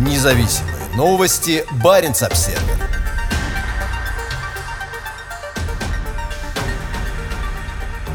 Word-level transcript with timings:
Независимые 0.00 0.76
новости. 0.96 1.62
Барин 1.84 2.12
обсерва 2.12 2.62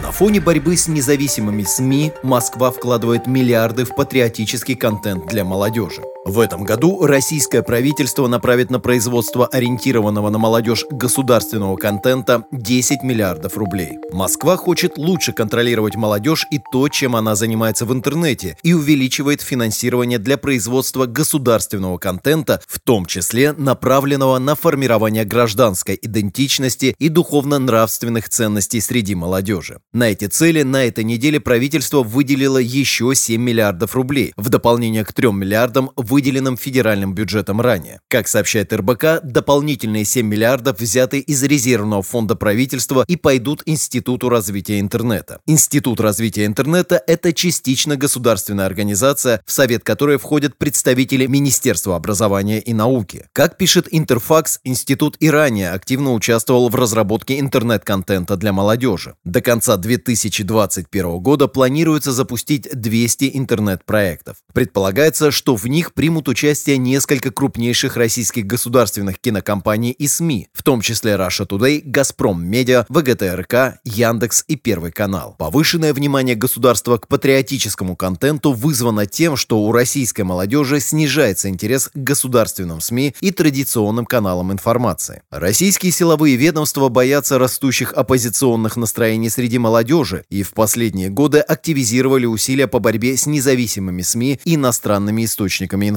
На 0.02 0.12
фоне 0.12 0.40
борьбы 0.40 0.78
с 0.78 0.88
независимыми 0.88 1.62
СМИ 1.62 2.14
Москва 2.24 2.72
вкладывает 2.72 3.28
миллиарды 3.28 3.86
в 3.86 3.94
патриотический 3.94 4.76
контент 4.76 5.28
для 5.28 5.46
молодежи. 5.46 6.02
В 6.26 6.40
этом 6.40 6.64
году 6.64 7.06
российское 7.06 7.62
правительство 7.62 8.26
направит 8.26 8.72
на 8.72 8.80
производство 8.80 9.46
ориентированного 9.46 10.32
на 10.32 10.40
молодежь 10.40 10.84
государственного 10.90 11.76
контента 11.76 12.46
10 12.52 13.04
миллиардов 13.04 13.58
рублей. 13.58 14.00
Москва 14.12 14.58
хочет 14.58 14.98
лучше 14.98 15.34
контролировать 15.34 15.96
молодежь 15.96 16.48
и 16.50 16.60
то, 16.72 16.90
чем 16.90 17.16
она 17.16 17.36
занимается 17.36 17.86
в 17.86 17.94
интернете, 17.94 18.58
и 18.64 18.74
увеличивает 18.74 19.44
финансирование 19.44 20.18
для 20.18 20.38
производства 20.38 21.06
государственного 21.06 22.00
контента, 22.00 22.60
в 22.68 22.80
том 22.80 23.06
числе 23.06 23.54
направленного 23.54 24.40
на 24.40 24.56
формирование 24.56 25.26
гражданской 25.26 26.00
идентичности 26.02 26.96
и 26.98 27.10
духовно-нравственных 27.10 28.30
ценностей 28.30 28.82
среди 28.82 29.14
молодежи. 29.14 29.78
На 29.94 30.10
эти 30.10 30.26
цели 30.26 30.64
на 30.64 30.86
этой 30.86 31.04
неделе 31.04 31.40
правительство 31.40 32.02
выделило 32.02 32.58
еще 32.58 33.14
7 33.14 33.40
миллиардов 33.40 33.96
рублей, 33.96 34.34
в 34.38 34.50
дополнение 34.50 35.06
к 35.06 35.14
3 35.14 35.32
миллиардам 35.32 35.92
в 35.96 36.15
выделенным 36.16 36.56
федеральным 36.56 37.14
бюджетом 37.14 37.60
ранее. 37.60 38.00
Как 38.08 38.30
сообщает 38.30 38.72
РБК, 38.72 39.20
дополнительные 39.22 40.06
7 40.06 40.26
миллиардов 40.26 40.80
взяты 40.80 41.20
из 41.20 41.44
резервного 41.44 42.04
фонда 42.04 42.36
правительства 42.38 43.04
и 43.06 43.18
пойдут 43.18 43.64
Институту 43.66 44.30
развития 44.30 44.80
интернета. 44.80 45.42
Институт 45.46 46.00
развития 46.00 46.46
интернета– 46.46 47.04
это 47.08 47.34
частично 47.34 47.98
государственная 47.98 48.66
организация, 48.66 49.42
в 49.46 49.52
совет 49.52 49.84
которой 49.84 50.18
входят 50.18 50.58
представители 50.58 51.26
Министерства 51.26 51.98
образования 51.98 52.62
и 52.62 52.74
науки. 52.74 53.26
Как 53.34 53.58
пишет 53.58 53.90
Интерфакс, 53.92 54.62
институт 54.64 55.18
и 55.20 55.30
ранее 55.30 55.72
активно 55.72 56.14
участвовал 56.14 56.70
в 56.70 56.76
разработке 56.76 57.42
интернет-контента 57.42 58.38
для 58.38 58.54
молодежи. 58.54 59.16
До 59.26 59.42
конца 59.42 59.76
2021 59.76 61.20
года 61.20 61.50
планируется 61.50 62.14
запустить 62.14 62.70
200 62.72 63.32
интернет-проектов. 63.34 64.38
Предполагается, 64.54 65.32
что 65.32 65.58
в 65.58 65.66
них 65.66 65.94
при 65.94 66.05
примут 66.06 66.28
участие 66.28 66.78
несколько 66.78 67.32
крупнейших 67.32 67.98
российских 67.98 68.46
государственных 68.46 69.20
кинокомпаний 69.20 69.90
и 69.90 70.08
СМИ, 70.08 70.50
в 70.54 70.62
том 70.62 70.82
числе 70.82 71.14
Russia 71.14 71.48
Today, 71.48 71.82
Газпром 71.84 72.46
Медиа, 72.46 72.86
ВГТРК, 72.90 73.80
Яндекс 73.84 74.44
и 74.48 74.56
Первый 74.56 74.92
канал. 74.92 75.36
Повышенное 75.40 75.96
внимание 75.96 76.36
государства 76.36 77.00
к 77.00 77.08
патриотическому 77.08 77.96
контенту 77.96 78.54
вызвано 78.54 79.08
тем, 79.08 79.36
что 79.36 79.58
у 79.62 79.72
российской 79.72 80.22
молодежи 80.22 80.80
снижается 80.80 81.50
интерес 81.50 81.88
к 81.88 81.96
государственным 81.96 82.82
СМИ 82.82 83.16
и 83.20 83.32
традиционным 83.32 84.06
каналам 84.06 84.52
информации. 84.52 85.24
Российские 85.32 85.92
силовые 85.92 86.36
ведомства 86.36 86.90
боятся 86.90 87.40
растущих 87.40 87.94
оппозиционных 87.94 88.78
настроений 88.78 89.32
среди 89.32 89.58
молодежи 89.58 90.24
и 90.30 90.44
в 90.44 90.52
последние 90.52 91.10
годы 91.10 91.40
активизировали 91.40 92.28
усилия 92.28 92.68
по 92.68 92.78
борьбе 92.78 93.18
с 93.18 93.26
независимыми 93.26 94.04
СМИ 94.04 94.40
и 94.46 94.54
иностранными 94.54 95.26
источниками 95.26 95.90
информации. 95.90 95.95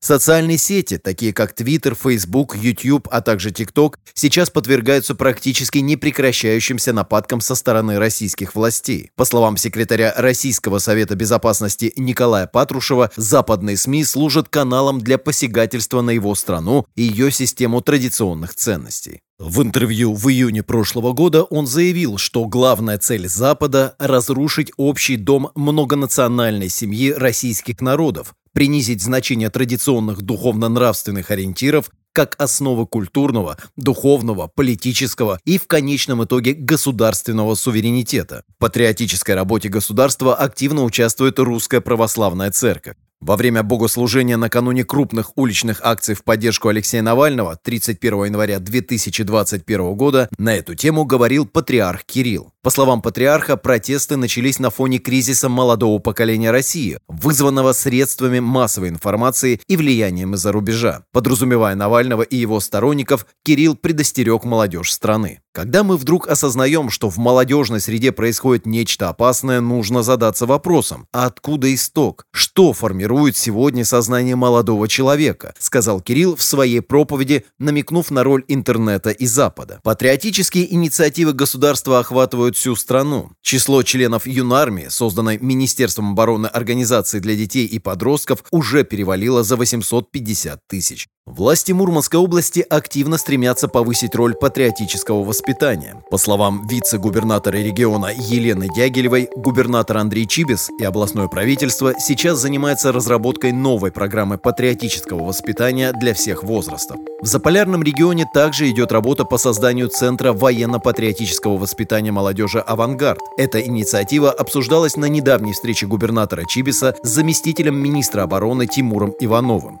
Социальные 0.00 0.58
сети, 0.58 0.98
такие 0.98 1.32
как 1.32 1.52
Twitter, 1.58 1.96
Facebook, 2.00 2.56
YouTube, 2.56 3.08
а 3.10 3.20
также 3.20 3.50
TikTok, 3.50 3.94
сейчас 4.14 4.50
подвергаются 4.50 5.14
практически 5.14 5.78
непрекращающимся 5.78 6.92
нападкам 6.92 7.40
со 7.40 7.54
стороны 7.54 7.98
российских 7.98 8.54
властей. 8.54 9.10
По 9.16 9.24
словам 9.24 9.56
секретаря 9.56 10.14
Российского 10.16 10.78
совета 10.78 11.14
безопасности 11.14 11.92
Николая 11.96 12.46
Патрушева, 12.46 13.10
западные 13.16 13.76
СМИ 13.76 14.04
служат 14.04 14.48
каналом 14.48 15.00
для 15.00 15.18
посягательства 15.18 16.00
на 16.00 16.10
его 16.10 16.34
страну 16.34 16.86
и 16.96 17.02
ее 17.02 17.30
систему 17.30 17.80
традиционных 17.80 18.54
ценностей. 18.54 19.20
В 19.38 19.62
интервью 19.62 20.14
в 20.14 20.28
июне 20.28 20.64
прошлого 20.64 21.12
года 21.12 21.44
он 21.44 21.68
заявил, 21.68 22.18
что 22.18 22.44
главная 22.46 22.98
цель 22.98 23.28
Запада– 23.28 23.94
разрушить 24.00 24.72
общий 24.76 25.16
дом 25.16 25.52
многонациональной 25.54 26.68
семьи 26.68 27.12
российских 27.12 27.80
народов, 27.80 28.34
принизить 28.58 29.00
значение 29.00 29.50
традиционных 29.50 30.22
духовно-нравственных 30.22 31.30
ориентиров 31.30 31.92
как 32.12 32.34
основы 32.40 32.88
культурного, 32.88 33.56
духовного, 33.76 34.50
политического 34.52 35.38
и 35.44 35.58
в 35.58 35.68
конечном 35.68 36.24
итоге 36.24 36.54
государственного 36.54 37.54
суверенитета. 37.54 38.42
В 38.56 38.58
патриотической 38.58 39.36
работе 39.36 39.68
государства 39.68 40.34
активно 40.34 40.82
участвует 40.82 41.38
Русская 41.38 41.80
Православная 41.80 42.50
Церковь. 42.50 42.96
Во 43.20 43.36
время 43.36 43.62
богослужения 43.62 44.36
накануне 44.36 44.84
крупных 44.84 45.38
уличных 45.38 45.80
акций 45.84 46.16
в 46.16 46.24
поддержку 46.24 46.66
Алексея 46.66 47.02
Навального 47.02 47.56
31 47.62 48.24
января 48.24 48.58
2021 48.58 49.94
года 49.94 50.28
на 50.36 50.56
эту 50.56 50.74
тему 50.74 51.04
говорил 51.04 51.46
патриарх 51.46 52.04
Кирилл. 52.04 52.52
По 52.68 52.72
словам 52.72 53.00
патриарха, 53.00 53.56
протесты 53.56 54.18
начались 54.18 54.58
на 54.58 54.68
фоне 54.68 54.98
кризиса 54.98 55.48
молодого 55.48 56.00
поколения 56.00 56.50
России, 56.50 56.98
вызванного 57.08 57.72
средствами 57.72 58.40
массовой 58.40 58.90
информации 58.90 59.62
и 59.68 59.74
влиянием 59.78 60.34
из-за 60.34 60.52
рубежа. 60.52 61.04
Подразумевая 61.10 61.74
Навального 61.76 62.20
и 62.20 62.36
его 62.36 62.60
сторонников, 62.60 63.26
Кирилл 63.42 63.74
предостерег 63.74 64.44
молодежь 64.44 64.92
страны. 64.92 65.40
Когда 65.58 65.82
мы 65.82 65.96
вдруг 65.96 66.28
осознаем, 66.28 66.90
что 66.90 67.08
в 67.08 67.16
молодежной 67.16 67.80
среде 67.80 68.12
происходит 68.12 68.66
нечто 68.66 69.08
опасное, 69.08 69.60
нужно 69.60 70.02
задаться 70.02 70.46
вопросом, 70.46 71.08
а 71.12 71.24
откуда 71.26 71.74
исток? 71.74 72.26
Что 72.32 72.74
формирует 72.74 73.36
сегодня 73.36 73.84
сознание 73.84 74.36
молодого 74.36 74.86
человека? 74.88 75.54
Сказал 75.58 76.00
Кирилл 76.00 76.36
в 76.36 76.42
своей 76.42 76.80
проповеди, 76.80 77.44
намекнув 77.58 78.10
на 78.10 78.24
роль 78.24 78.44
интернета 78.46 79.10
и 79.10 79.26
Запада. 79.26 79.80
Патриотические 79.82 80.72
инициативы 80.72 81.32
государства 81.32 81.98
охватывают 81.98 82.57
всю 82.58 82.74
страну. 82.74 83.30
Число 83.40 83.84
членов 83.84 84.26
юнармии, 84.26 84.88
созданной 84.88 85.38
Министерством 85.38 86.10
обороны 86.10 86.48
организации 86.48 87.20
для 87.20 87.36
детей 87.36 87.66
и 87.66 87.78
подростков, 87.78 88.42
уже 88.50 88.82
перевалило 88.82 89.44
за 89.44 89.56
850 89.56 90.60
тысяч. 90.66 91.06
Власти 91.30 91.72
Мурманской 91.72 92.18
области 92.18 92.64
активно 92.68 93.18
стремятся 93.18 93.68
повысить 93.68 94.14
роль 94.14 94.34
патриотического 94.34 95.22
воспитания. 95.22 96.02
По 96.10 96.16
словам 96.16 96.66
вице-губернатора 96.66 97.56
региона 97.56 98.10
Елены 98.16 98.68
Дягилевой, 98.74 99.28
губернатор 99.36 99.98
Андрей 99.98 100.26
Чибис 100.26 100.70
и 100.80 100.84
областное 100.84 101.28
правительство 101.28 101.92
сейчас 101.98 102.38
занимаются 102.38 102.92
разработкой 102.92 103.52
новой 103.52 103.92
программы 103.92 104.38
патриотического 104.38 105.22
воспитания 105.24 105.92
для 105.92 106.14
всех 106.14 106.42
возрастов. 106.42 106.96
В 107.20 107.26
Заполярном 107.26 107.82
регионе 107.82 108.24
также 108.32 108.70
идет 108.70 108.90
работа 108.90 109.24
по 109.24 109.38
созданию 109.38 109.88
Центра 109.88 110.32
военно-патриотического 110.32 111.58
воспитания 111.58 112.12
молодежи 112.12 112.60
«Авангард». 112.60 113.20
Эта 113.36 113.60
инициатива 113.60 114.30
обсуждалась 114.30 114.96
на 114.96 115.06
недавней 115.06 115.52
встрече 115.52 115.86
губернатора 115.86 116.44
Чибиса 116.48 116.94
с 117.02 117.08
заместителем 117.08 117.76
министра 117.76 118.22
обороны 118.22 118.66
Тимуром 118.66 119.14
Ивановым. 119.20 119.80